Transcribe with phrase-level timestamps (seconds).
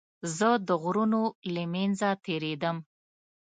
[0.37, 1.21] زه د غرونو
[1.53, 2.77] له منځه تېرېدم.